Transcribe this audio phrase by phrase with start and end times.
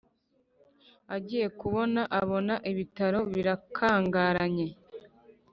[1.15, 4.67] agiye kubona abona ibitaro birakangaranye